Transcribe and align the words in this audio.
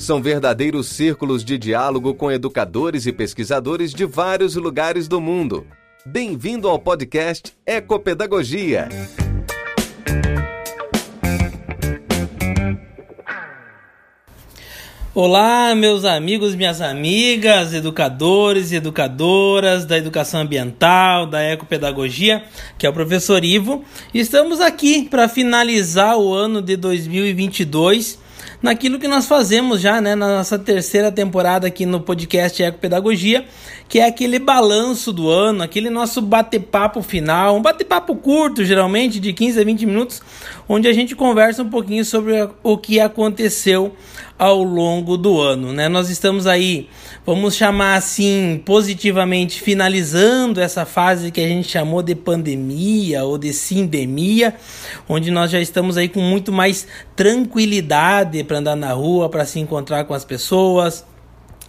São 0.00 0.22
verdadeiros 0.22 0.86
círculos 0.86 1.44
de 1.44 1.58
diálogo 1.58 2.14
com 2.14 2.32
educadores 2.32 3.04
e 3.04 3.12
pesquisadores 3.12 3.92
de 3.92 4.06
vários 4.06 4.56
lugares 4.56 5.06
do 5.06 5.20
mundo. 5.20 5.66
Bem-vindo 6.06 6.66
ao 6.70 6.78
podcast 6.78 7.52
Ecopedagogia. 7.66 8.88
Olá, 15.14 15.74
meus 15.74 16.06
amigos, 16.06 16.54
minhas 16.54 16.80
amigas, 16.80 17.74
educadores 17.74 18.72
e 18.72 18.76
educadoras 18.76 19.84
da 19.84 19.98
educação 19.98 20.40
ambiental, 20.40 21.26
da 21.26 21.42
ecopedagogia, 21.42 22.42
que 22.78 22.86
é 22.86 22.88
o 22.88 22.94
professor 22.94 23.44
Ivo. 23.44 23.84
Estamos 24.14 24.62
aqui 24.62 25.06
para 25.10 25.28
finalizar 25.28 26.16
o 26.16 26.32
ano 26.32 26.62
de 26.62 26.74
2022 26.74 28.29
naquilo 28.62 28.98
que 28.98 29.08
nós 29.08 29.26
fazemos 29.26 29.80
já, 29.80 30.00
né, 30.00 30.14
na 30.14 30.28
nossa 30.36 30.58
terceira 30.58 31.10
temporada 31.10 31.66
aqui 31.66 31.86
no 31.86 32.00
podcast 32.00 32.62
Ecopedagogia, 32.62 33.44
que 33.88 33.98
é 33.98 34.06
aquele 34.06 34.38
balanço 34.38 35.12
do 35.12 35.28
ano, 35.28 35.62
aquele 35.62 35.90
nosso 35.90 36.22
bate-papo 36.22 37.02
final, 37.02 37.56
um 37.56 37.62
bate-papo 37.62 38.14
curto, 38.14 38.64
geralmente 38.64 39.18
de 39.18 39.32
15 39.32 39.60
a 39.60 39.64
20 39.64 39.86
minutos, 39.86 40.22
onde 40.68 40.86
a 40.86 40.92
gente 40.92 41.16
conversa 41.16 41.62
um 41.62 41.70
pouquinho 41.70 42.04
sobre 42.04 42.48
o 42.62 42.78
que 42.78 43.00
aconteceu 43.00 43.94
ao 44.38 44.62
longo 44.62 45.18
do 45.18 45.38
ano, 45.38 45.70
né? 45.70 45.86
Nós 45.86 46.08
estamos 46.08 46.46
aí, 46.46 46.88
vamos 47.26 47.54
chamar 47.54 47.96
assim, 47.96 48.62
positivamente 48.64 49.60
finalizando 49.60 50.62
essa 50.62 50.86
fase 50.86 51.30
que 51.30 51.42
a 51.42 51.46
gente 51.46 51.68
chamou 51.68 52.02
de 52.02 52.14
pandemia 52.14 53.22
ou 53.22 53.36
de 53.36 53.52
sindemia, 53.52 54.54
onde 55.06 55.30
nós 55.30 55.50
já 55.50 55.60
estamos 55.60 55.98
aí 55.98 56.08
com 56.08 56.20
muito 56.20 56.50
mais 56.50 56.86
tranquilidade 57.14 58.42
para 58.50 58.58
andar 58.58 58.74
na 58.74 58.92
rua, 58.92 59.28
para 59.28 59.44
se 59.44 59.60
encontrar 59.60 60.06
com 60.06 60.12
as 60.12 60.24
pessoas, 60.24 61.04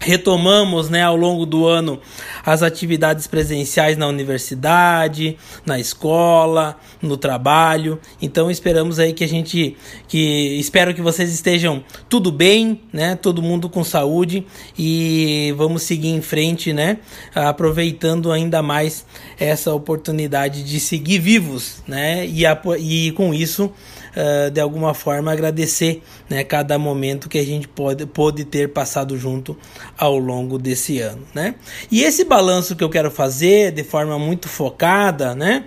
Retomamos 0.03 0.89
né, 0.89 1.03
ao 1.03 1.15
longo 1.15 1.45
do 1.45 1.67
ano 1.67 1.99
as 2.43 2.63
atividades 2.63 3.27
presenciais 3.27 3.95
na 3.95 4.07
universidade, 4.07 5.37
na 5.63 5.79
escola, 5.79 6.75
no 6.99 7.15
trabalho. 7.15 7.99
Então 8.19 8.49
esperamos 8.49 8.97
aí 8.97 9.13
que 9.13 9.23
a 9.23 9.27
gente 9.27 9.77
que 10.07 10.57
espero 10.59 10.95
que 10.95 11.03
vocês 11.03 11.31
estejam 11.31 11.83
tudo 12.09 12.31
bem, 12.31 12.81
né? 12.91 13.15
Todo 13.15 13.43
mundo 13.43 13.69
com 13.69 13.83
saúde 13.83 14.43
e 14.75 15.53
vamos 15.55 15.83
seguir 15.83 16.09
em 16.09 16.21
frente, 16.21 16.73
né? 16.73 16.97
Aproveitando 17.35 18.31
ainda 18.31 18.63
mais 18.63 19.05
essa 19.39 19.71
oportunidade 19.71 20.63
de 20.63 20.79
seguir 20.79 21.19
vivos, 21.19 21.83
né? 21.87 22.25
E, 22.25 22.43
e 22.79 23.11
com 23.11 23.35
isso 23.35 23.71
uh, 24.11 24.49
de 24.49 24.59
alguma 24.59 24.93
forma 24.93 25.31
agradecer 25.31 26.01
né, 26.29 26.43
cada 26.43 26.77
momento 26.77 27.29
que 27.29 27.37
a 27.37 27.45
gente 27.45 27.67
pode, 27.67 28.05
pode 28.05 28.45
ter 28.45 28.69
passado 28.69 29.17
junto 29.17 29.57
ao 29.97 30.17
longo 30.17 30.57
desse 30.57 30.99
ano. 30.99 31.21
Né? 31.33 31.55
E 31.91 32.03
esse 32.03 32.23
balanço 32.23 32.75
que 32.75 32.83
eu 32.83 32.89
quero 32.89 33.11
fazer 33.11 33.71
de 33.71 33.83
forma 33.83 34.17
muito 34.17 34.47
focada, 34.49 35.35
né? 35.35 35.63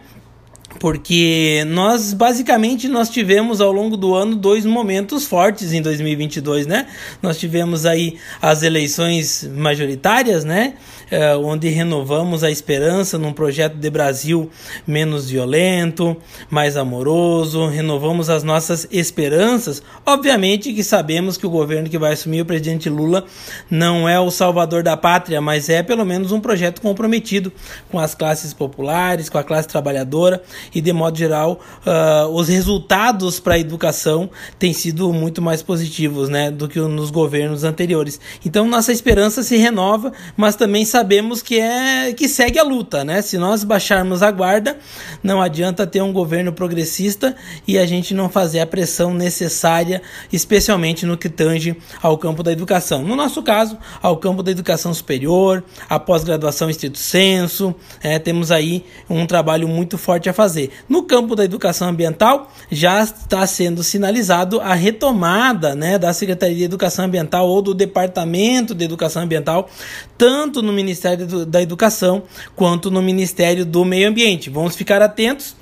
porque 0.78 1.64
nós 1.68 2.12
basicamente 2.12 2.88
nós 2.88 3.08
tivemos 3.08 3.60
ao 3.60 3.72
longo 3.72 3.96
do 3.96 4.14
ano 4.14 4.36
dois 4.36 4.64
momentos 4.66 5.24
fortes 5.24 5.72
em 5.72 5.80
2022, 5.80 6.66
né? 6.66 6.86
Nós 7.22 7.38
tivemos 7.38 7.86
aí 7.86 8.18
as 8.40 8.62
eleições 8.62 9.48
majoritárias, 9.54 10.44
né? 10.44 10.74
É, 11.16 11.36
onde 11.36 11.68
renovamos 11.68 12.42
a 12.42 12.50
esperança 12.50 13.16
num 13.16 13.32
projeto 13.32 13.76
de 13.76 13.88
Brasil 13.88 14.50
menos 14.84 15.30
violento, 15.30 16.16
mais 16.50 16.76
amoroso, 16.76 17.68
renovamos 17.68 18.28
as 18.28 18.42
nossas 18.42 18.88
esperanças. 18.90 19.80
Obviamente 20.04 20.72
que 20.72 20.82
sabemos 20.82 21.36
que 21.36 21.46
o 21.46 21.50
governo 21.50 21.88
que 21.88 22.00
vai 22.00 22.14
assumir 22.14 22.40
o 22.40 22.44
presidente 22.44 22.90
Lula 22.90 23.24
não 23.70 24.08
é 24.08 24.18
o 24.18 24.28
salvador 24.28 24.82
da 24.82 24.96
pátria, 24.96 25.40
mas 25.40 25.68
é 25.68 25.84
pelo 25.84 26.04
menos 26.04 26.32
um 26.32 26.40
projeto 26.40 26.80
comprometido 26.80 27.52
com 27.92 28.00
as 28.00 28.12
classes 28.16 28.52
populares, 28.52 29.28
com 29.28 29.38
a 29.38 29.44
classe 29.44 29.68
trabalhadora 29.68 30.42
e 30.74 30.80
de 30.80 30.92
modo 30.92 31.16
geral 31.16 31.60
uh, 31.86 32.28
os 32.30 32.48
resultados 32.48 33.38
para 33.38 33.54
a 33.54 33.58
educação 33.60 34.28
têm 34.58 34.72
sido 34.72 35.12
muito 35.12 35.40
mais 35.40 35.62
positivos, 35.62 36.28
né, 36.28 36.50
do 36.50 36.66
que 36.66 36.80
nos 36.80 37.12
governos 37.12 37.62
anteriores. 37.62 38.18
Então 38.44 38.66
nossa 38.66 38.90
esperança 38.90 39.44
se 39.44 39.56
renova, 39.56 40.12
mas 40.36 40.56
também 40.56 40.84
sabemos 40.84 41.03
que 41.44 41.60
é 41.60 42.12
que 42.12 42.28
segue 42.28 42.58
a 42.58 42.62
luta, 42.62 43.04
né? 43.04 43.22
Se 43.22 43.38
nós 43.38 43.64
baixarmos 43.64 44.22
a 44.22 44.30
guarda, 44.30 44.78
não 45.22 45.40
adianta 45.40 45.86
ter 45.86 46.02
um 46.02 46.12
governo 46.12 46.52
progressista 46.52 47.34
e 47.66 47.78
a 47.78 47.86
gente 47.86 48.14
não 48.14 48.28
fazer 48.28 48.60
a 48.60 48.66
pressão 48.66 49.12
necessária, 49.12 50.02
especialmente 50.32 51.06
no 51.06 51.16
que 51.16 51.28
tange 51.28 51.76
ao 52.02 52.16
campo 52.18 52.42
da 52.42 52.52
educação. 52.52 53.02
No 53.02 53.16
nosso 53.16 53.42
caso, 53.42 53.78
ao 54.02 54.16
campo 54.16 54.42
da 54.42 54.50
educação 54.50 54.92
superior, 54.92 55.62
a 55.88 55.98
pós-graduação 55.98 56.70
estrito 56.70 56.98
senso, 56.98 57.74
é, 58.02 58.18
temos 58.18 58.50
aí 58.50 58.84
um 59.08 59.26
trabalho 59.26 59.68
muito 59.68 59.98
forte 59.98 60.28
a 60.28 60.32
fazer. 60.32 60.70
No 60.88 61.02
campo 61.04 61.34
da 61.36 61.44
educação 61.44 61.88
ambiental, 61.88 62.52
já 62.70 63.02
está 63.02 63.46
sendo 63.46 63.82
sinalizado 63.82 64.60
a 64.60 64.74
retomada 64.74 65.74
né, 65.74 65.98
da 65.98 66.12
Secretaria 66.12 66.56
de 66.56 66.64
Educação 66.64 67.04
Ambiental 67.04 67.48
ou 67.48 67.62
do 67.62 67.74
Departamento 67.74 68.74
de 68.74 68.84
Educação 68.84 69.22
Ambiental, 69.22 69.68
tanto 70.16 70.62
no 70.62 70.72
Ministério 70.84 71.46
da 71.46 71.62
Educação 71.62 72.22
quanto 72.54 72.90
no 72.90 73.02
Ministério 73.02 73.64
do 73.64 73.84
Meio 73.84 74.08
Ambiente. 74.08 74.50
Vamos 74.50 74.76
ficar 74.76 75.02
atentos 75.02 75.56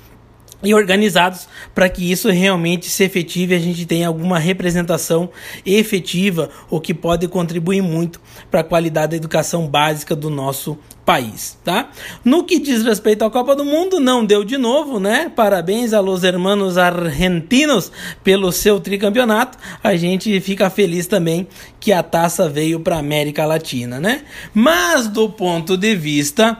e 0.63 0.73
organizados 0.73 1.47
para 1.75 1.89
que 1.89 2.09
isso 2.09 2.29
realmente 2.29 2.89
se 2.89 3.03
efetive 3.03 3.53
e 3.53 3.57
a 3.57 3.61
gente 3.61 3.85
tenha 3.85 4.07
alguma 4.07 4.39
representação 4.39 5.29
efetiva, 5.65 6.49
o 6.69 6.79
que 6.79 6.93
pode 6.93 7.27
contribuir 7.27 7.81
muito 7.81 8.21
para 8.49 8.61
a 8.61 8.63
qualidade 8.63 9.11
da 9.11 9.17
educação 9.17 9.67
básica 9.67 10.15
do 10.15 10.29
nosso 10.29 10.77
país, 11.05 11.57
tá? 11.63 11.89
No 12.23 12.43
que 12.43 12.59
diz 12.59 12.83
respeito 12.83 13.25
à 13.25 13.29
Copa 13.29 13.55
do 13.55 13.65
Mundo, 13.65 13.99
não 13.99 14.25
deu 14.25 14.43
de 14.43 14.57
novo, 14.57 14.99
né? 14.99 15.29
Parabéns 15.35 15.93
a 15.93 15.99
los 15.99 16.23
hermanos 16.23 16.77
argentinos 16.77 17.91
pelo 18.23 18.51
seu 18.51 18.79
tricampeonato. 18.79 19.57
A 19.83 19.95
gente 19.95 20.39
fica 20.39 20.69
feliz 20.69 21.05
também 21.05 21.47
que 21.79 21.91
a 21.91 22.01
taça 22.01 22.47
veio 22.47 22.79
para 22.79 22.97
América 22.97 23.45
Latina, 23.45 23.99
né? 23.99 24.23
Mas 24.53 25.07
do 25.07 25.29
ponto 25.29 25.75
de 25.75 25.95
vista 25.95 26.57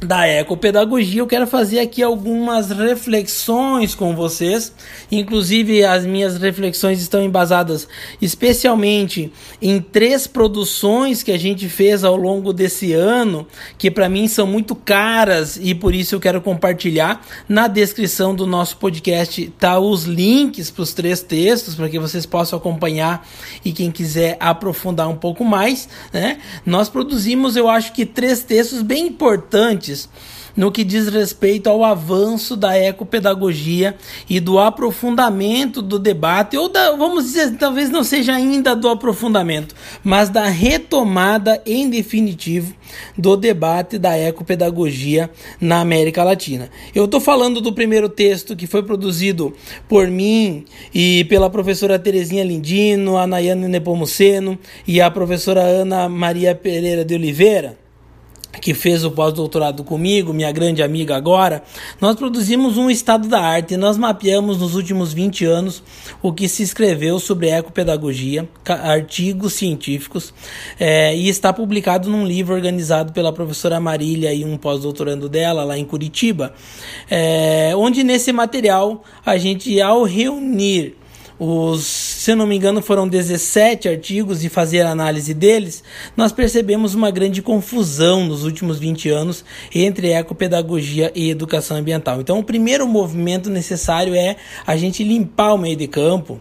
da 0.00 0.26
ecopedagogia, 0.26 1.20
eu 1.20 1.26
quero 1.26 1.46
fazer 1.46 1.78
aqui 1.78 2.02
algumas 2.02 2.70
reflexões 2.70 3.94
com 3.94 4.16
vocês. 4.16 4.72
Inclusive, 5.12 5.84
as 5.84 6.06
minhas 6.06 6.38
reflexões 6.38 7.02
estão 7.02 7.22
embasadas 7.22 7.86
especialmente 8.20 9.30
em 9.60 9.78
três 9.78 10.26
produções 10.26 11.22
que 11.22 11.30
a 11.30 11.38
gente 11.38 11.68
fez 11.68 12.02
ao 12.02 12.16
longo 12.16 12.50
desse 12.50 12.94
ano, 12.94 13.46
que 13.76 13.90
para 13.90 14.08
mim 14.08 14.26
são 14.26 14.46
muito 14.46 14.74
caras 14.74 15.58
e 15.60 15.74
por 15.74 15.94
isso 15.94 16.14
eu 16.14 16.20
quero 16.20 16.40
compartilhar. 16.40 17.22
Na 17.46 17.68
descrição 17.68 18.34
do 18.34 18.46
nosso 18.46 18.78
podcast 18.78 19.52
tá 19.58 19.78
os 19.78 20.04
links 20.04 20.70
para 20.70 20.82
os 20.82 20.94
três 20.94 21.20
textos 21.20 21.74
para 21.74 21.90
que 21.90 21.98
vocês 21.98 22.24
possam 22.24 22.58
acompanhar 22.58 23.28
e 23.62 23.70
quem 23.70 23.90
quiser 23.90 24.38
aprofundar 24.40 25.10
um 25.10 25.16
pouco 25.16 25.44
mais, 25.44 25.90
né? 26.10 26.38
Nós 26.64 26.88
produzimos, 26.88 27.54
eu 27.54 27.68
acho 27.68 27.92
que 27.92 28.06
três 28.06 28.42
textos 28.42 28.80
bem 28.80 29.08
importantes 29.08 29.89
no 30.56 30.70
que 30.70 30.84
diz 30.84 31.08
respeito 31.08 31.68
ao 31.68 31.84
avanço 31.84 32.56
da 32.56 32.76
ecopedagogia 32.76 33.96
e 34.28 34.40
do 34.40 34.58
aprofundamento 34.58 35.82
do 35.82 35.98
debate, 35.98 36.56
ou 36.56 36.68
da, 36.68 36.92
vamos 36.96 37.24
dizer, 37.24 37.56
talvez 37.56 37.90
não 37.90 38.04
seja 38.04 38.34
ainda 38.34 38.74
do 38.74 38.88
aprofundamento, 38.88 39.74
mas 40.02 40.28
da 40.28 40.46
retomada 40.46 41.62
em 41.64 41.88
definitivo 41.88 42.74
do 43.16 43.36
debate 43.36 43.98
da 43.98 44.18
ecopedagogia 44.18 45.30
na 45.60 45.80
América 45.80 46.24
Latina. 46.24 46.70
Eu 46.94 47.04
estou 47.04 47.20
falando 47.20 47.60
do 47.60 47.72
primeiro 47.72 48.08
texto 48.08 48.56
que 48.56 48.66
foi 48.66 48.82
produzido 48.82 49.54
por 49.88 50.08
mim 50.08 50.64
e 50.92 51.24
pela 51.24 51.48
professora 51.48 51.98
Terezinha 51.98 52.44
Lindino, 52.44 53.16
a 53.16 53.26
Nayane 53.26 53.68
Nepomuceno 53.68 54.58
e 54.86 55.00
a 55.00 55.10
professora 55.10 55.62
Ana 55.62 56.08
Maria 56.08 56.54
Pereira 56.54 57.04
de 57.04 57.14
Oliveira 57.14 57.79
que 58.60 58.74
fez 58.74 59.04
o 59.04 59.10
pós-doutorado 59.10 59.84
comigo, 59.84 60.32
minha 60.32 60.50
grande 60.50 60.82
amiga 60.82 61.16
agora, 61.16 61.62
nós 62.00 62.16
produzimos 62.16 62.76
um 62.76 62.90
estado 62.90 63.28
da 63.28 63.40
arte. 63.40 63.76
Nós 63.76 63.96
mapeamos 63.96 64.58
nos 64.58 64.74
últimos 64.74 65.12
20 65.12 65.44
anos 65.44 65.82
o 66.20 66.32
que 66.32 66.48
se 66.48 66.62
escreveu 66.62 67.18
sobre 67.18 67.48
ecopedagogia, 67.48 68.48
artigos 68.66 69.54
científicos, 69.54 70.34
é, 70.78 71.14
e 71.16 71.28
está 71.28 71.52
publicado 71.52 72.10
num 72.10 72.26
livro 72.26 72.54
organizado 72.54 73.12
pela 73.12 73.32
professora 73.32 73.78
Marília 73.78 74.32
e 74.32 74.44
um 74.44 74.56
pós-doutorando 74.56 75.28
dela 75.28 75.64
lá 75.64 75.78
em 75.78 75.84
Curitiba, 75.84 76.52
é, 77.10 77.72
onde 77.76 78.02
nesse 78.02 78.32
material 78.32 79.04
a 79.24 79.36
gente, 79.36 79.80
ao 79.80 80.04
reunir 80.04 80.96
os, 81.40 81.86
se 82.20 82.34
não 82.34 82.46
me 82.46 82.54
engano, 82.54 82.82
foram 82.82 83.08
17 83.08 83.88
artigos 83.88 84.44
e 84.44 84.50
fazer 84.50 84.82
análise 84.82 85.32
deles, 85.32 85.82
nós 86.14 86.30
percebemos 86.30 86.94
uma 86.94 87.10
grande 87.10 87.40
confusão 87.40 88.26
nos 88.26 88.44
últimos 88.44 88.78
20 88.78 89.08
anos 89.08 89.42
entre 89.74 90.12
ecopedagogia 90.12 91.10
e 91.14 91.30
educação 91.30 91.78
ambiental. 91.78 92.20
Então, 92.20 92.38
o 92.38 92.44
primeiro 92.44 92.86
movimento 92.86 93.48
necessário 93.48 94.14
é 94.14 94.36
a 94.66 94.76
gente 94.76 95.02
limpar 95.02 95.54
o 95.54 95.56
meio 95.56 95.76
de 95.76 95.88
campo, 95.88 96.38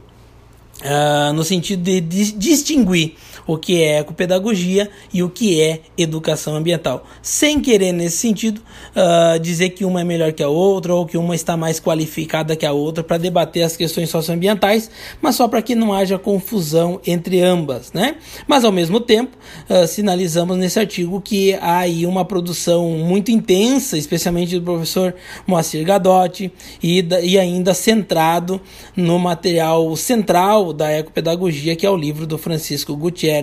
uh, 0.82 1.32
no 1.32 1.46
sentido 1.46 1.82
de 1.82 2.02
distinguir 2.02 3.16
o 3.50 3.58
que 3.58 3.82
é 3.82 3.98
ecopedagogia 3.98 4.92
e 5.12 5.24
o 5.24 5.30
que 5.30 5.60
é 5.60 5.82
educação 5.98 6.56
ambiental. 6.56 7.04
Sem 7.20 7.60
querer, 7.60 7.92
nesse 7.92 8.18
sentido, 8.18 8.62
uh, 8.96 9.40
dizer 9.40 9.70
que 9.70 9.84
uma 9.84 10.02
é 10.02 10.04
melhor 10.04 10.32
que 10.34 10.44
a 10.44 10.48
outra 10.48 10.94
ou 10.94 11.04
que 11.04 11.18
uma 11.18 11.34
está 11.34 11.58
mais 11.58 11.80
qualificada 11.80 12.56
que 12.56 12.64
a 12.64 12.72
outra 12.72 13.04
para 13.04 13.18
debater 13.18 13.64
as 13.64 13.76
questões 13.76 14.08
socioambientais, 14.12 14.92
mas 15.20 15.34
só 15.34 15.48
para 15.48 15.64
que 15.64 15.74
não 15.74 15.92
haja 15.92 16.20
confusão 16.20 17.02
entre 17.08 17.42
ambas. 17.42 17.92
Né? 17.92 18.18
Mas, 18.48 18.64
ao 18.64 18.72
mesmo 18.72 19.00
tempo, 19.00 19.36
uh, 19.68 19.88
sinalizamos 19.88 20.56
nesse 20.56 20.80
artigo 20.80 21.20
que 21.20 21.56
há 21.56 21.80
aí 21.80 22.06
uma 22.06 22.24
produção 22.24 22.88
muito 23.00 23.32
intensa, 23.32 23.98
especialmente 23.98 24.60
do 24.60 24.64
professor 24.64 25.16
Moacir 25.48 25.84
Gadotti, 25.84 26.54
e, 26.84 27.04
e 27.24 27.40
ainda 27.40 27.74
centrado 27.74 28.62
no 28.96 29.18
material 29.18 29.96
central 29.96 30.72
da 30.72 30.92
ecopedagogia, 30.92 31.76
que 31.76 31.84
é 31.84 31.90
o 31.90 31.98
livro 31.98 32.28
do 32.28 32.38
Francisco 32.38 32.96
Gutierrez 32.96 33.39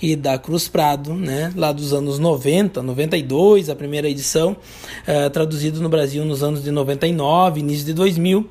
e 0.00 0.16
da 0.16 0.38
Cruz 0.38 0.68
Prado, 0.68 1.14
né, 1.14 1.52
lá 1.56 1.72
dos 1.72 1.92
anos 1.92 2.18
90, 2.18 2.82
92, 2.82 3.68
a 3.68 3.76
primeira 3.76 4.08
edição, 4.08 4.56
uh, 5.06 5.30
traduzido 5.30 5.80
no 5.80 5.88
Brasil 5.88 6.24
nos 6.24 6.42
anos 6.42 6.62
de 6.62 6.70
99, 6.70 7.60
início 7.60 7.86
de 7.86 7.94
2000 7.94 8.48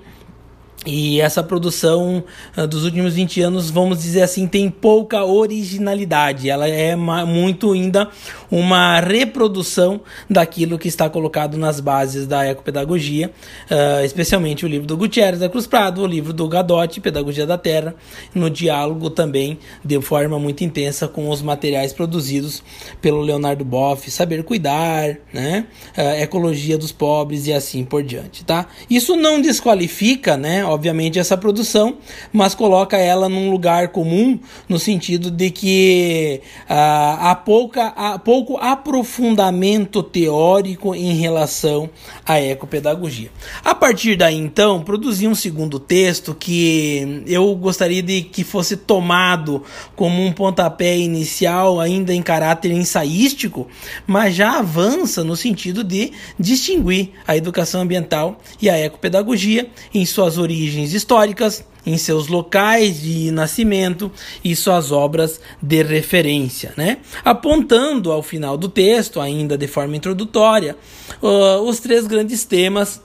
e 0.86 1.20
essa 1.20 1.44
produção 1.44 2.24
uh, 2.58 2.66
dos 2.66 2.86
últimos 2.86 3.14
20 3.14 3.42
anos, 3.42 3.70
vamos 3.70 4.02
dizer 4.02 4.22
assim, 4.22 4.48
tem 4.48 4.70
pouca 4.70 5.26
originalidade. 5.26 6.50
Ela 6.50 6.70
é 6.70 6.96
muito 6.96 7.74
ainda 7.74 8.08
uma 8.50 9.00
reprodução 9.02 10.00
daquilo 10.30 10.80
que 10.80 10.88
está 10.88 11.10
colocado 11.10 11.58
nas 11.58 11.82
bases 11.82 12.26
da 12.26 12.48
ecopedagogia, 12.48 13.30
uh, 13.70 14.06
especialmente 14.06 14.66
o 14.66 14.70
livro 14.70 14.88
do 14.88 14.96
Gutierrez 14.96 15.40
da 15.40 15.50
Cruz 15.50 15.68
Prado, 15.68 16.02
o 16.02 16.08
livro 16.08 16.32
do 16.32 16.48
Gadotti, 16.48 17.02
Pedagogia 17.02 17.46
da 17.46 17.58
Terra, 17.58 17.94
no 18.34 18.50
diálogo 18.50 19.10
também 19.10 19.60
de 19.84 20.00
forma 20.02 20.40
muito 20.40 20.64
intensa 20.64 21.10
com 21.10 21.30
os 21.30 21.42
materiais 21.42 21.92
produzidos 21.92 22.64
pelo 23.02 23.20
Leonardo 23.20 23.66
Boff, 23.66 24.10
Saber 24.10 24.44
Cuidar, 24.44 25.18
né? 25.34 25.66
Uh, 25.98 26.22
Ecologia 26.22 26.78
dos 26.78 26.94
Pobres 26.94 27.48
e 27.48 27.54
assim 27.54 27.84
por 27.84 28.02
diante, 28.02 28.46
tá? 28.46 28.68
Isso 28.90 29.18
não 29.18 29.42
desqualifica, 29.42 30.38
né? 30.38 30.69
Obviamente, 30.70 31.20
essa 31.20 31.36
produção, 31.36 31.98
mas 32.32 32.54
coloca 32.54 32.98
ela 32.98 33.28
num 33.28 33.50
lugar 33.50 33.90
comum, 33.90 34.40
no 34.68 34.78
sentido 34.78 35.32
de 35.32 35.50
que 35.50 36.42
ah, 36.68 37.32
há, 37.32 37.36
pouca, 37.36 37.88
há 37.88 38.20
pouco 38.20 38.58
aprofundamento 38.58 40.04
teórico 40.04 40.94
em 40.94 41.16
relação 41.16 41.90
à 42.26 42.40
ecopedagogia. 42.40 43.32
A 43.64 43.74
partir 43.74 44.16
daí, 44.16 44.38
então, 44.38 44.82
produzi 44.82 45.28
um 45.28 45.36
segundo 45.36 45.80
texto 45.80 46.36
que 46.36 47.24
eu 47.26 47.56
gostaria 47.56 48.04
de 48.04 48.22
que 48.22 48.44
fosse 48.44 48.78
tomado 48.78 49.64
como 49.96 50.24
um 50.24 50.32
pontapé 50.32 50.98
inicial, 50.98 51.80
ainda 51.80 52.14
em 52.14 52.22
caráter 52.22 52.72
ensaístico, 52.72 53.68
mas 54.06 54.36
já 54.36 54.60
avança 54.60 55.24
no 55.24 55.36
sentido 55.36 55.84
de 55.84 56.12
distinguir 56.40 57.10
a 57.28 57.36
educação 57.36 57.82
ambiental 57.82 58.40
e 58.62 58.70
a 58.70 58.78
ecopedagogia 58.78 59.70
em 59.94 60.06
suas 60.06 60.38
origens 60.38 60.59
origens 60.60 60.94
históricas, 60.94 61.64
em 61.86 61.98
seus 61.98 62.28
locais 62.28 63.02
de 63.02 63.32
nascimento 63.32 64.12
e 64.44 64.54
suas 64.56 64.92
obras 64.92 65.40
de 65.62 65.82
referência, 65.82 66.74
né? 66.76 66.98
apontando 67.24 68.12
ao 68.12 68.22
final 68.22 68.58
do 68.58 68.68
texto, 68.68 69.22
ainda 69.22 69.58
de 69.58 69.68
forma 69.68 69.96
introdutória, 69.96 70.76
uh, 71.22 71.62
os 71.62 71.80
três 71.80 72.06
grandes 72.06 72.44
temas 72.44 73.02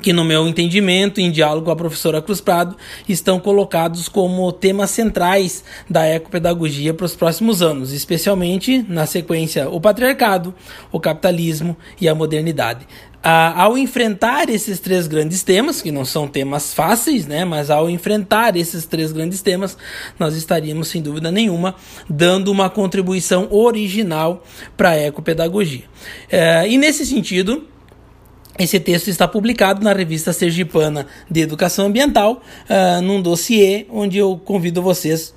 que 0.00 0.12
no 0.12 0.24
meu 0.24 0.46
entendimento, 0.46 1.20
em 1.20 1.30
diálogo 1.30 1.66
com 1.66 1.72
a 1.72 1.76
professora 1.76 2.22
Cruz 2.22 2.40
Prado, 2.40 2.76
estão 3.08 3.40
colocados 3.40 4.08
como 4.08 4.50
temas 4.52 4.90
centrais 4.90 5.64
da 5.88 6.06
ecopedagogia 6.06 6.94
para 6.94 7.06
os 7.06 7.16
próximos 7.16 7.60
anos, 7.60 7.92
especialmente 7.92 8.84
na 8.88 9.04
sequência 9.04 9.68
o 9.68 9.80
patriarcado, 9.80 10.54
o 10.92 11.00
capitalismo 11.00 11.76
e 12.00 12.08
a 12.08 12.14
modernidade. 12.14 12.86
Ah, 13.22 13.64
ao 13.64 13.76
enfrentar 13.76 14.48
esses 14.48 14.80
três 14.80 15.06
grandes 15.06 15.42
temas, 15.42 15.82
que 15.82 15.92
não 15.92 16.06
são 16.06 16.26
temas 16.26 16.72
fáceis, 16.72 17.26
né, 17.26 17.44
mas 17.44 17.68
ao 17.68 17.90
enfrentar 17.90 18.56
esses 18.56 18.86
três 18.86 19.12
grandes 19.12 19.42
temas, 19.42 19.76
nós 20.18 20.34
estaríamos, 20.34 20.88
sem 20.88 21.02
dúvida 21.02 21.30
nenhuma, 21.30 21.74
dando 22.08 22.50
uma 22.50 22.70
contribuição 22.70 23.46
original 23.50 24.42
para 24.74 24.90
a 24.90 24.98
ecopedagogia. 24.98 25.84
Eh, 26.30 26.68
e 26.70 26.78
nesse 26.78 27.04
sentido, 27.04 27.66
esse 28.58 28.78
texto 28.80 29.08
está 29.08 29.26
publicado 29.26 29.82
na 29.82 29.92
revista 29.92 30.32
Sergipana 30.32 31.06
de 31.30 31.40
Educação 31.40 31.86
Ambiental, 31.86 32.42
uh, 32.68 33.02
num 33.02 33.22
dossiê 33.22 33.86
onde 33.90 34.18
eu 34.18 34.40
convido 34.44 34.82
vocês 34.82 35.34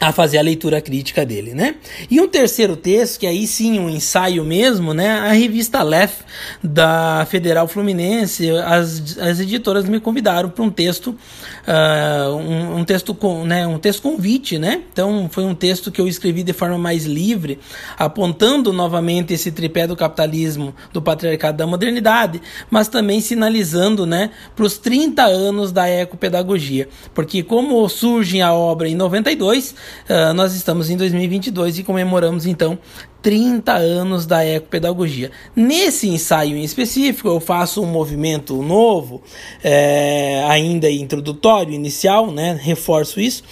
a 0.00 0.12
fazer 0.12 0.38
a 0.38 0.42
leitura 0.42 0.80
crítica 0.80 1.26
dele, 1.26 1.54
né? 1.54 1.74
E 2.10 2.20
um 2.20 2.28
terceiro 2.28 2.76
texto, 2.76 3.18
que 3.20 3.26
aí 3.26 3.46
sim 3.46 3.78
um 3.80 3.88
ensaio 3.88 4.44
mesmo, 4.44 4.94
né? 4.94 5.18
A 5.18 5.32
revista 5.32 5.82
Lef 5.82 6.20
da 6.62 7.26
Federal 7.28 7.66
Fluminense, 7.66 8.48
as, 8.50 9.18
as 9.18 9.40
editoras 9.40 9.88
me 9.88 9.98
convidaram 9.98 10.50
para 10.50 10.62
um 10.62 10.70
texto, 10.70 11.08
uh, 11.08 12.34
um, 12.36 12.78
um, 12.78 12.84
texto 12.84 13.12
com, 13.12 13.44
né? 13.44 13.66
Um 13.66 13.78
texto 13.78 14.02
convite, 14.02 14.58
né? 14.58 14.82
Então 14.92 15.28
foi 15.30 15.44
um 15.44 15.54
texto 15.54 15.90
que 15.90 16.00
eu 16.00 16.06
escrevi 16.06 16.44
de 16.44 16.52
forma 16.52 16.78
mais 16.78 17.04
livre, 17.04 17.58
apontando 17.98 18.72
novamente 18.72 19.34
esse 19.34 19.50
tripé 19.50 19.86
do 19.86 19.96
capitalismo, 19.96 20.74
do 20.92 21.02
patriarcado 21.02 21.58
da 21.58 21.66
modernidade, 21.66 22.40
mas 22.70 22.86
também 22.86 23.20
sinalizando, 23.20 24.06
né? 24.06 24.30
Para 24.54 24.64
os 24.64 24.78
30 24.78 25.24
anos 25.24 25.72
da 25.72 25.88
ecopedagogia, 25.88 26.88
porque 27.12 27.42
como 27.42 27.88
surge 27.88 28.40
a 28.40 28.52
obra 28.52 28.88
em 28.88 28.94
92 28.94 29.74
Uh, 30.08 30.32
nós 30.34 30.54
estamos 30.54 30.90
em 30.90 30.96
2022 30.96 31.78
e 31.78 31.82
comemoramos 31.82 32.46
então 32.46 32.78
30 33.22 33.72
anos 33.72 34.26
da 34.26 34.44
ecopedagogia. 34.44 35.30
Nesse 35.54 36.08
ensaio 36.08 36.56
em 36.56 36.62
específico, 36.62 37.28
eu 37.28 37.40
faço 37.40 37.82
um 37.82 37.86
movimento 37.86 38.62
novo, 38.62 39.22
é, 39.62 40.44
ainda 40.48 40.90
introdutório, 40.90 41.72
inicial, 41.72 42.30
né? 42.30 42.58
reforço 42.60 43.20
isso 43.20 43.42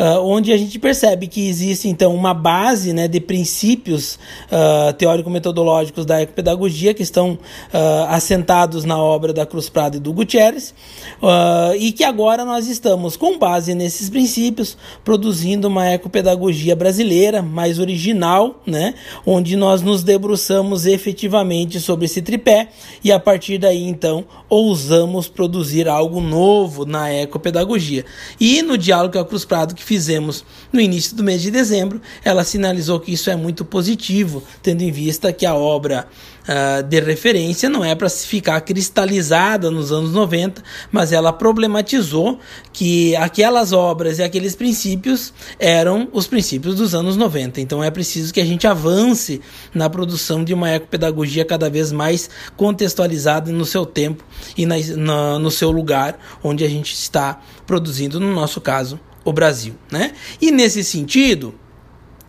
uh, 0.00 0.24
onde 0.24 0.50
a 0.52 0.56
gente 0.56 0.78
percebe 0.78 1.26
que 1.26 1.46
existe 1.46 1.86
então 1.86 2.14
uma 2.14 2.32
base 2.32 2.94
né, 2.94 3.06
de 3.06 3.20
princípios 3.20 4.18
uh, 4.50 4.92
teórico-metodológicos 4.94 6.06
da 6.06 6.22
ecopedagogia 6.22 6.94
que 6.94 7.02
estão 7.02 7.32
uh, 7.32 7.38
assentados 8.08 8.84
na 8.84 8.96
obra 8.96 9.32
da 9.34 9.44
Cruz 9.44 9.68
Prado 9.68 9.98
e 9.98 10.00
do 10.00 10.12
Gutierrez, 10.12 10.74
e 11.78 11.92
que 11.92 12.04
agora 12.04 12.44
nós 12.44 12.66
estamos, 12.68 13.16
com 13.16 13.38
base 13.38 13.74
nesses 13.74 14.08
princípios, 14.08 14.76
produzindo 15.04 15.68
uma 15.68 15.90
ecopedagogia 15.90 16.74
brasileira 16.74 17.42
mais 17.42 17.78
original, 17.78 18.60
né, 18.66 18.94
onde 19.26 19.56
nós 19.56 19.82
nos 19.82 20.02
debruçamos 20.02 20.86
efetivamente 20.86 21.80
sobre 21.80 22.06
esse 22.06 22.22
tripé 22.22 22.68
e 23.04 23.12
a 23.12 23.18
partir 23.18 23.58
daí 23.58 23.86
então 23.86 24.24
ousamos 24.48 25.28
produzir 25.28 25.88
algo 25.88 26.20
novo 26.20 26.86
na 26.86 27.12
ecopedagogia. 27.12 28.04
E 28.38 28.62
no 28.62 28.78
diálogo 28.78 29.10
com 29.10 29.18
a 29.18 29.24
Cruz 29.24 29.44
Prado 29.44 29.74
que 29.74 29.82
fizemos 29.90 30.44
no 30.72 30.80
início 30.80 31.16
do 31.16 31.24
mês 31.24 31.42
de 31.42 31.50
dezembro, 31.50 32.00
ela 32.24 32.44
sinalizou 32.44 33.00
que 33.00 33.12
isso 33.12 33.28
é 33.28 33.34
muito 33.34 33.64
positivo, 33.64 34.40
tendo 34.62 34.82
em 34.82 34.92
vista 34.92 35.32
que 35.32 35.44
a 35.44 35.52
obra 35.52 36.06
uh, 36.44 36.80
de 36.84 37.00
referência 37.00 37.68
não 37.68 37.84
é 37.84 37.92
para 37.96 38.08
ficar 38.08 38.60
cristalizada 38.60 39.68
nos 39.68 39.90
anos 39.90 40.12
90, 40.12 40.62
mas 40.92 41.10
ela 41.10 41.32
problematizou 41.32 42.38
que 42.72 43.16
aquelas 43.16 43.72
obras 43.72 44.20
e 44.20 44.22
aqueles 44.22 44.54
princípios 44.54 45.34
eram 45.58 46.08
os 46.12 46.28
princípios 46.28 46.76
dos 46.76 46.94
anos 46.94 47.16
90. 47.16 47.60
Então 47.60 47.82
é 47.82 47.90
preciso 47.90 48.32
que 48.32 48.40
a 48.40 48.46
gente 48.46 48.68
avance 48.68 49.40
na 49.74 49.90
produção 49.90 50.44
de 50.44 50.54
uma 50.54 50.70
ecopedagogia 50.70 51.44
cada 51.44 51.68
vez 51.68 51.90
mais 51.90 52.30
contextualizada 52.56 53.50
no 53.50 53.64
seu 53.64 53.84
tempo 53.84 54.24
e 54.56 54.64
na, 54.64 54.76
na, 54.96 55.38
no 55.40 55.50
seu 55.50 55.72
lugar 55.72 56.16
onde 56.44 56.64
a 56.64 56.68
gente 56.68 56.94
está 56.94 57.40
produzindo, 57.66 58.20
no 58.20 58.32
nosso 58.32 58.60
caso, 58.60 59.00
o 59.24 59.32
Brasil, 59.32 59.74
né? 59.90 60.12
E 60.40 60.50
nesse 60.50 60.82
sentido, 60.84 61.54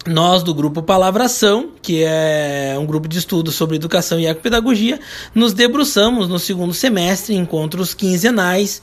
nós 0.05 0.41
do 0.41 0.53
grupo 0.53 0.81
Palavração, 0.81 1.71
que 1.81 2.03
é 2.03 2.75
um 2.79 2.85
grupo 2.85 3.07
de 3.07 3.19
estudos 3.19 3.55
sobre 3.55 3.75
educação 3.75 4.19
e 4.19 4.25
ecopedagogia, 4.25 4.99
nos 5.33 5.53
debruçamos 5.53 6.27
no 6.27 6.39
segundo 6.39 6.73
semestre, 6.73 7.35
encontros 7.35 7.93
quinzenais, 7.93 8.81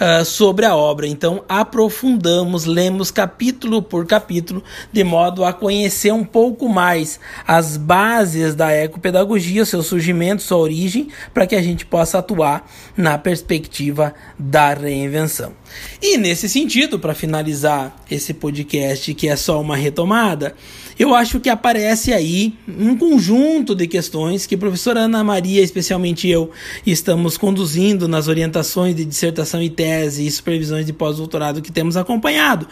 uh, 0.00 0.24
sobre 0.24 0.64
a 0.66 0.74
obra. 0.74 1.06
Então, 1.06 1.44
aprofundamos, 1.48 2.64
lemos 2.64 3.10
capítulo 3.10 3.82
por 3.82 4.06
capítulo, 4.06 4.62
de 4.92 5.04
modo 5.04 5.44
a 5.44 5.52
conhecer 5.52 6.12
um 6.12 6.24
pouco 6.24 6.68
mais 6.68 7.20
as 7.46 7.76
bases 7.76 8.54
da 8.54 8.72
ecopedagogia, 8.72 9.64
seu 9.64 9.82
surgimento, 9.82 10.42
sua 10.42 10.58
origem, 10.58 11.08
para 11.32 11.46
que 11.46 11.54
a 11.54 11.62
gente 11.62 11.86
possa 11.86 12.18
atuar 12.18 12.70
na 12.96 13.18
perspectiva 13.18 14.14
da 14.38 14.74
reinvenção. 14.74 15.52
E 16.00 16.16
nesse 16.16 16.48
sentido, 16.48 16.98
para 16.98 17.14
finalizar 17.14 17.94
esse 18.10 18.34
podcast 18.34 19.12
que 19.14 19.28
é 19.28 19.36
só 19.36 19.60
uma 19.60 19.76
retomada, 19.76 20.54
eu 20.98 21.14
acho 21.14 21.40
que 21.40 21.48
aparece 21.48 22.12
aí 22.12 22.54
um 22.68 22.96
conjunto 22.96 23.74
de 23.74 23.86
questões 23.86 24.46
que 24.46 24.54
a 24.54 24.58
professora 24.58 25.00
Ana 25.00 25.24
Maria, 25.24 25.62
especialmente 25.62 26.28
eu, 26.28 26.50
estamos 26.86 27.36
conduzindo 27.36 28.06
nas 28.06 28.28
orientações 28.28 28.94
de 28.94 29.04
dissertação 29.04 29.62
e 29.62 29.70
tese 29.70 30.26
e 30.26 30.30
supervisões 30.30 30.86
de 30.86 30.92
pós-doutorado 30.92 31.60
que 31.60 31.72
temos 31.72 31.96
acompanhado. 31.96 32.68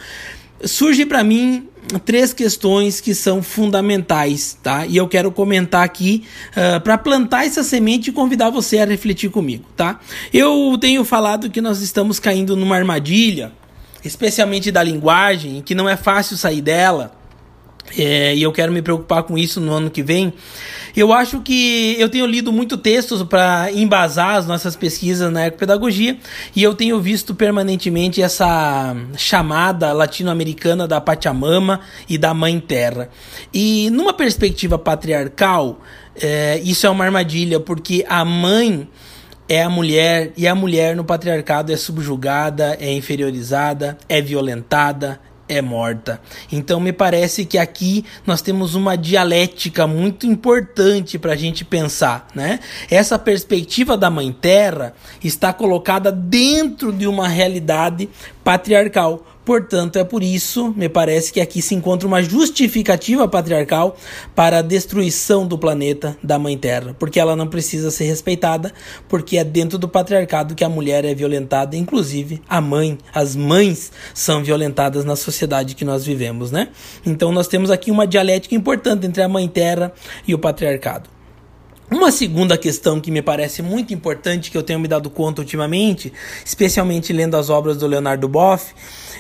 Surge 0.64 1.05
para 1.05 1.25
mim 1.25 1.69
três 2.05 2.33
questões 2.33 3.00
que 3.00 3.14
são 3.14 3.43
fundamentais, 3.43 4.57
tá? 4.62 4.87
E 4.87 4.97
eu 4.97 5.09
quero 5.09 5.33
comentar 5.33 5.83
aqui 5.83 6.23
uh, 6.50 6.81
para 6.81 6.97
plantar 6.97 7.45
essa 7.45 7.64
semente 7.64 8.11
e 8.11 8.12
convidar 8.12 8.50
você 8.50 8.79
a 8.79 8.85
refletir 8.85 9.31
comigo, 9.31 9.64
tá? 9.76 9.99
Eu 10.33 10.79
tenho 10.81 11.05
falado 11.05 11.50
que 11.50 11.61
nós 11.61 11.83
estamos 11.83 12.21
caindo 12.21 12.55
numa 12.55 12.76
armadilha, 12.76 13.52
especialmente 14.05 14.71
da 14.71 14.83
linguagem, 14.85 15.62
que 15.62 15.75
não 15.75 15.88
é 15.88 15.97
fácil 15.97 16.37
sair 16.37 16.61
dela 16.61 17.22
é, 17.97 18.35
e 18.35 18.43
eu 18.43 18.53
quero 18.53 18.73
me 18.73 18.81
preocupar 18.81 19.23
com 19.25 19.37
isso 19.37 19.61
no 19.61 19.73
ano 19.73 19.91
que 19.91 20.03
vem. 20.03 20.33
Eu 20.95 21.12
acho 21.12 21.41
que 21.41 21.97
eu 21.99 22.09
tenho 22.09 22.27
lido 22.27 22.53
muito 22.53 22.77
textos 22.77 23.23
para 23.23 23.73
embasar 23.73 24.37
as 24.37 24.47
nossas 24.47 24.77
pesquisas 24.77 25.33
na 25.33 25.47
ecopedagogia 25.47 26.19
e 26.55 26.62
eu 26.62 26.75
tenho 26.75 27.01
visto 27.01 27.35
permanentemente 27.35 28.21
essa 28.21 28.95
chamada 29.17 29.93
latino-americana 29.93 30.87
da 30.87 31.01
Pachamama 31.01 31.81
e 32.09 32.19
da 32.19 32.35
Mãe 32.35 32.61
Terra. 32.61 33.09
E 33.55 33.89
numa 33.91 34.12
perspectiva 34.12 34.79
patriarcal, 34.79 35.81
é, 36.21 36.61
isso 36.62 36.87
é 36.87 36.91
uma 36.91 37.05
armadilha, 37.05 37.59
porque 37.59 38.05
a 38.07 38.23
mãe 38.23 38.87
é 39.49 39.62
a 39.62 39.71
mulher 39.71 40.33
e 40.37 40.47
a 40.47 40.55
mulher 40.55 40.95
no 40.95 41.05
patriarcado 41.05 41.73
é 41.73 41.77
subjugada, 41.77 42.77
é 42.81 42.93
inferiorizada, 42.93 43.97
é 44.09 44.21
violentada, 44.21 45.21
é 45.52 45.62
morta. 45.62 46.21
Então 46.50 46.80
me 46.80 46.92
parece 46.92 47.44
que 47.44 47.59
aqui 47.59 48.04
nós 48.26 48.42
temos 48.42 48.75
uma 48.75 48.97
dialética 48.97 49.87
muito 49.87 50.26
importante 50.26 51.18
para 51.18 51.32
a 51.32 51.37
gente 51.37 51.64
pensar, 51.64 52.28
né? 52.35 52.61
Essa 52.90 53.18
perspectiva 53.18 53.97
da 53.97 54.11
Mãe 54.11 54.32
Terra 54.32 54.94
está 55.23 55.52
colocada 55.52 56.11
dentro 56.11 56.92
de 56.92 57.06
uma 57.06 57.28
realidade 57.28 58.09
patriarcal 58.42 59.26
Portanto, 59.45 59.99
é 59.99 60.05
por 60.05 60.23
isso, 60.23 60.73
me 60.77 60.89
parece 60.89 61.33
que 61.33 61.41
aqui 61.41 61.61
se 61.61 61.75
encontra 61.75 62.07
uma 62.07 62.23
justificativa 62.23 63.27
patriarcal 63.27 63.97
para 64.37 64.59
a 64.59 64.63
destruição 64.63 65.47
do 65.47 65.59
planeta 65.59 66.17
da 66.23 66.39
Mãe 66.39 66.57
Terra, 66.57 66.95
porque 66.97 67.19
ela 67.19 67.35
não 67.35 67.49
precisa 67.49 67.91
ser 67.91 68.05
respeitada, 68.05 68.73
porque 69.09 69.37
é 69.39 69.45
dentro 69.45 69.79
do 69.79 69.89
patriarcado 69.89 70.55
que 70.55 70.63
a 70.63 70.69
mulher 70.69 71.05
é 71.05 71.13
violentada, 71.13 71.77
inclusive 71.77 72.41
a 72.49 72.61
mãe, 72.61 72.99
as 73.13 73.35
mães 73.35 73.91
são 74.15 74.45
violentadas 74.45 75.05
na 75.05 75.17
sociedade 75.17 75.75
que 75.75 75.85
nós 75.85 76.05
vivemos, 76.05 76.53
né? 76.53 76.69
Então 77.05 77.33
nós 77.33 77.49
temos 77.49 77.71
aqui 77.71 77.91
uma 77.91 78.07
dialética 78.07 78.55
importante 78.55 79.07
entre 79.07 79.23
a 79.23 79.29
Mãe 79.29 79.49
Terra 79.49 79.93
e 80.27 80.35
o 80.35 80.39
patriarcado. 80.39 81.11
Uma 81.93 82.11
segunda 82.11 82.57
questão 82.57 82.99
que 82.99 83.11
me 83.11 83.21
parece 83.21 83.61
muito 83.61 83.93
importante, 83.93 84.51
que 84.51 84.57
eu 84.57 84.63
tenho 84.63 84.81
me 84.81 84.89
dado 84.89 85.11
conta 85.11 85.43
ultimamente, 85.43 86.11
especialmente 86.43 87.13
lendo 87.13 87.37
as 87.37 87.51
obras 87.51 87.77
do 87.77 87.87
Leonardo 87.87 88.27
Boff, 88.27 88.73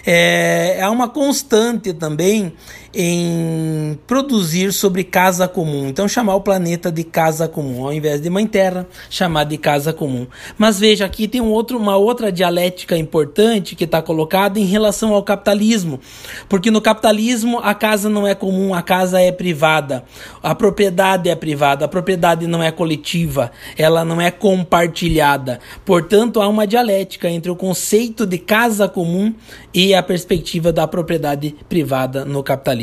é, 0.06 0.78
é 0.78 0.88
uma 0.88 1.06
constante 1.06 1.92
também 1.92 2.54
em 2.94 3.98
produzir 4.06 4.72
sobre 4.72 5.02
casa 5.02 5.48
comum. 5.48 5.88
Então, 5.88 6.06
chamar 6.06 6.34
o 6.34 6.40
planeta 6.40 6.92
de 6.92 7.02
casa 7.04 7.48
comum, 7.48 7.84
ao 7.84 7.92
invés 7.92 8.20
de 8.20 8.28
mãe 8.28 8.46
terra, 8.46 8.86
chamar 9.08 9.44
de 9.44 9.56
casa 9.56 9.92
comum. 9.92 10.26
Mas 10.58 10.78
veja, 10.78 11.06
aqui 11.06 11.26
tem 11.26 11.40
um 11.40 11.50
outro, 11.50 11.78
uma 11.78 11.96
outra 11.96 12.30
dialética 12.30 12.96
importante 12.96 13.74
que 13.74 13.84
está 13.84 14.02
colocada 14.02 14.58
em 14.58 14.64
relação 14.64 15.14
ao 15.14 15.22
capitalismo. 15.22 16.00
Porque 16.48 16.70
no 16.70 16.80
capitalismo 16.80 17.58
a 17.60 17.74
casa 17.74 18.08
não 18.10 18.26
é 18.26 18.34
comum, 18.34 18.74
a 18.74 18.82
casa 18.82 19.20
é 19.20 19.32
privada. 19.32 20.04
A 20.42 20.54
propriedade 20.54 21.30
é 21.30 21.34
privada, 21.34 21.84
a 21.86 21.88
propriedade 21.88 22.46
não 22.46 22.62
é 22.62 22.70
coletiva, 22.70 23.50
ela 23.76 24.04
não 24.04 24.20
é 24.20 24.30
compartilhada. 24.30 25.60
Portanto, 25.84 26.40
há 26.40 26.48
uma 26.48 26.66
dialética 26.66 27.28
entre 27.28 27.50
o 27.50 27.56
conceito 27.56 28.26
de 28.26 28.38
casa 28.38 28.88
comum 28.88 29.34
e 29.72 29.94
a 29.94 30.02
perspectiva 30.02 30.72
da 30.72 30.86
propriedade 30.86 31.54
privada 31.68 32.24
no 32.24 32.42
capitalismo 32.42 32.81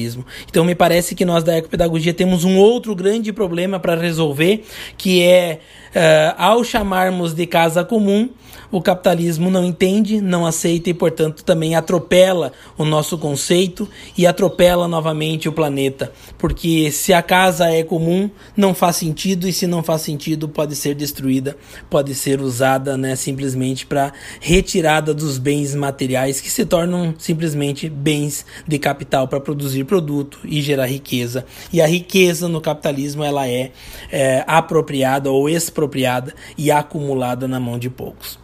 Então 0.49 0.63
me 0.63 0.75
parece 0.75 1.15
que 1.15 1.25
nós 1.25 1.43
da 1.43 1.57
ecopedagogia 1.57 2.13
temos 2.13 2.43
um 2.43 2.57
outro 2.57 2.95
grande 2.95 3.33
problema 3.33 3.79
para 3.79 3.95
resolver, 3.95 4.63
que 4.97 5.23
é 5.23 5.59
uh, 5.89 6.35
ao 6.37 6.63
chamarmos 6.63 7.33
de 7.33 7.45
casa 7.45 7.83
comum, 7.83 8.29
o 8.71 8.81
capitalismo 8.81 9.49
não 9.49 9.65
entende, 9.65 10.21
não 10.21 10.45
aceita 10.45 10.89
e, 10.89 10.93
portanto, 10.93 11.43
também 11.43 11.75
atropela 11.75 12.51
o 12.77 12.85
nosso 12.85 13.17
conceito 13.17 13.89
e 14.17 14.27
atropela 14.27 14.87
novamente 14.87 15.49
o 15.49 15.51
planeta. 15.51 16.11
Porque 16.37 16.91
se 16.91 17.11
a 17.11 17.21
casa 17.21 17.69
é 17.71 17.83
comum, 17.83 18.29
não 18.55 18.75
faz 18.75 18.97
sentido, 18.97 19.47
e 19.47 19.53
se 19.53 19.65
não 19.65 19.81
faz 19.81 20.03
sentido, 20.03 20.47
pode 20.47 20.75
ser 20.75 20.93
destruída, 20.93 21.57
pode 21.89 22.13
ser 22.13 22.41
usada 22.41 22.95
né, 22.95 23.15
simplesmente 23.15 23.85
para 23.85 24.13
retirada 24.39 25.13
dos 25.13 25.39
bens 25.39 25.73
materiais 25.73 26.39
que 26.39 26.49
se 26.49 26.65
tornam 26.65 27.15
simplesmente 27.17 27.89
bens 27.89 28.45
de 28.67 28.77
capital 28.77 29.27
para 29.27 29.39
produzir 29.39 29.83
produto 29.89 30.39
e 30.43 30.61
gerar 30.61 30.85
riqueza. 30.85 31.43
E 31.73 31.81
a 31.81 31.87
riqueza 31.87 32.47
no 32.47 32.61
capitalismo 32.61 33.23
ela 33.23 33.47
é, 33.47 33.71
é 34.11 34.43
apropriada 34.45 35.31
ou 35.31 35.49
expropriada 35.49 36.33
e 36.55 36.69
acumulada 36.69 37.47
na 37.47 37.59
mão 37.59 37.79
de 37.79 37.89
poucos. 37.89 38.37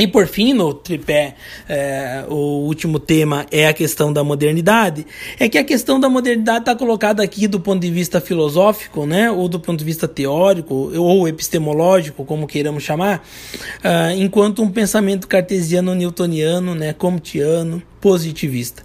E 0.00 0.06
por 0.06 0.26
fim, 0.26 0.54
no 0.54 0.72
tripé, 0.72 1.34
é, 1.68 2.24
o 2.26 2.64
último 2.64 2.98
tema 2.98 3.44
é 3.50 3.66
a 3.66 3.72
questão 3.74 4.10
da 4.10 4.24
modernidade. 4.24 5.06
É 5.38 5.46
que 5.46 5.58
a 5.58 5.62
questão 5.62 6.00
da 6.00 6.08
modernidade 6.08 6.60
está 6.60 6.74
colocada 6.74 7.22
aqui 7.22 7.46
do 7.46 7.60
ponto 7.60 7.82
de 7.82 7.90
vista 7.90 8.18
filosófico, 8.18 9.04
né, 9.04 9.30
ou 9.30 9.46
do 9.46 9.60
ponto 9.60 9.78
de 9.78 9.84
vista 9.84 10.08
teórico, 10.08 10.90
ou 10.96 11.28
epistemológico, 11.28 12.24
como 12.24 12.46
queiramos 12.46 12.82
chamar, 12.82 13.22
uh, 13.84 14.16
enquanto 14.16 14.62
um 14.62 14.70
pensamento 14.70 15.28
cartesiano, 15.28 15.94
newtoniano, 15.94 16.74
né, 16.74 16.94
comtiano, 16.94 17.82
positivista. 18.00 18.82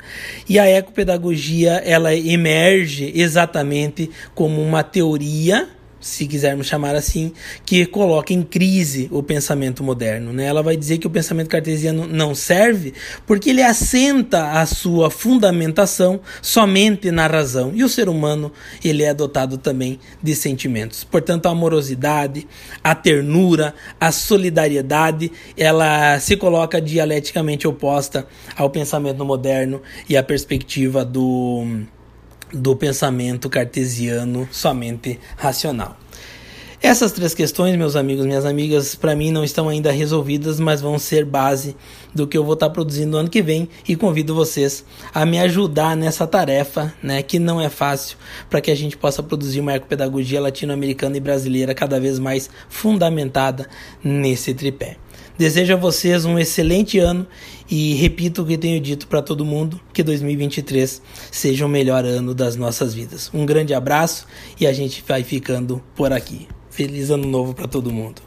E 0.50 0.60
a 0.60 0.68
ecopedagogia 0.68 1.82
ela 1.86 2.14
emerge 2.14 3.14
exatamente 3.16 4.10
como 4.34 4.62
uma 4.62 4.84
teoria 4.84 5.70
se 6.06 6.28
quisermos 6.28 6.68
chamar 6.68 6.96
assim, 6.96 7.34
que 7.66 7.84
coloca 7.84 8.32
em 8.32 8.44
crise 8.44 9.08
o 9.12 9.24
pensamento 9.24 9.84
moderno. 9.84 10.32
Né? 10.32 10.46
Ela 10.46 10.62
vai 10.62 10.78
dizer 10.78 11.00
que 11.00 11.08
o 11.08 11.10
pensamento 11.10 11.50
cartesiano 11.50 12.06
não 12.06 12.36
serve 12.36 12.94
porque 13.26 13.50
ele 13.50 13.64
assenta 13.64 14.52
a 14.52 14.68
sua 14.68 15.10
fundamentação 15.10 16.22
somente 16.44 17.10
na 17.10 17.26
razão. 17.26 17.72
E 17.74 17.84
o 17.84 17.90
ser 17.90 18.08
humano 18.08 18.52
ele 18.84 19.02
é 19.02 19.16
dotado 19.16 19.58
também 19.58 20.00
de 20.22 20.36
sentimentos. 20.36 21.04
Portanto, 21.04 21.48
a 21.48 21.50
amorosidade, 21.50 22.48
a 22.84 22.94
ternura, 22.94 23.74
a 24.00 24.12
solidariedade, 24.12 25.32
ela 25.58 26.20
se 26.20 26.38
coloca 26.38 26.80
dialeticamente 26.80 27.68
oposta 27.68 28.28
ao 28.56 28.70
pensamento 28.70 29.26
moderno 29.26 29.82
e 30.08 30.16
à 30.16 30.22
perspectiva 30.22 31.04
do 31.04 31.66
do 32.56 32.76
pensamento 32.76 33.50
cartesiano 33.50 34.48
somente 34.52 35.20
racional. 35.36 35.98
Essas 36.82 37.12
três 37.12 37.34
questões, 37.34 37.76
meus 37.76 37.96
amigos, 37.96 38.28
minhas 38.28 38.46
amigas, 38.46 38.94
para 38.94 39.16
mim 39.16 39.32
não 39.32 39.44
estão 39.44 39.70
ainda 39.70 39.92
resolvidas, 39.92 40.60
mas 40.60 40.82
vão 40.82 41.00
ser 41.00 41.26
base 41.26 41.76
do 42.14 42.28
que 42.28 42.38
eu 42.38 42.44
vou 42.44 42.54
estar 42.54 42.68
tá 42.68 42.74
produzindo 42.74 43.12
no 43.14 43.18
ano 43.18 43.30
que 43.30 43.42
vem 43.42 43.68
e 43.88 43.96
convido 43.96 44.36
vocês 44.36 44.86
a 45.12 45.26
me 45.26 45.40
ajudar 45.40 45.98
nessa 45.98 46.28
tarefa, 46.28 46.94
né, 47.02 47.24
que 47.24 47.40
não 47.40 47.60
é 47.60 47.70
fácil, 47.70 48.18
para 48.52 48.62
que 48.62 48.70
a 48.70 48.76
gente 48.76 48.96
possa 48.96 49.24
produzir 49.24 49.62
uma 49.62 49.74
ecopedagogia 49.74 50.40
latino-americana 50.40 51.18
e 51.18 51.20
brasileira 51.20 51.74
cada 51.74 52.00
vez 52.00 52.20
mais 52.20 52.52
fundamentada 52.70 53.68
nesse 54.04 54.54
tripé. 54.54 54.98
Desejo 55.38 55.74
a 55.74 55.76
vocês 55.76 56.24
um 56.24 56.40
excelente 56.40 56.98
ano 56.98 57.28
e 57.70 57.94
repito 57.96 58.42
o 58.42 58.46
que 58.46 58.58
tenho 58.58 58.80
dito 58.80 59.06
para 59.08 59.22
todo 59.22 59.44
mundo: 59.44 59.80
que 59.94 60.02
2023 60.02 61.02
seja 61.30 61.66
o 61.66 61.70
melhor 61.70 62.06
ano 62.06 62.34
das 62.34 62.56
nossas 62.56 62.94
vidas. 62.94 63.30
Um 63.34 63.46
grande 63.46 63.74
abraço 63.74 64.26
e 64.60 64.66
a 64.66 64.72
gente 64.72 65.04
vai 65.06 65.24
ficando 65.24 65.84
por 65.94 66.14
aqui. 66.14 66.48
Feliz 66.70 67.10
ano 67.10 67.28
novo 67.28 67.54
para 67.54 67.68
todo 67.68 67.92
mundo. 67.92 68.22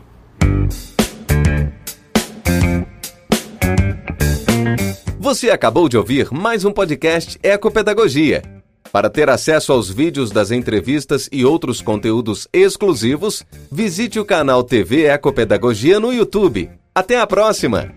Você 5.19 5.51
acabou 5.51 5.89
de 5.89 5.97
ouvir 5.97 6.31
mais 6.31 6.65
um 6.65 6.73
podcast 6.73 7.39
Ecopedagogia. 7.43 8.43
Para 8.93 9.11
ter 9.11 9.29
acesso 9.29 9.73
aos 9.73 9.91
vídeos 9.91 10.31
das 10.31 10.51
entrevistas 10.51 11.29
e 11.31 11.45
outros 11.45 11.83
conteúdos 11.83 12.49
exclusivos, 12.53 13.45
visite 13.71 14.19
o 14.19 14.25
canal 14.25 14.65
TV 14.65 15.05
Ecopedagogia 15.05 16.01
no 16.01 16.13
YouTube. 16.13 16.71
Até 16.99 17.17
a 17.17 17.29
próxima! 17.29 17.95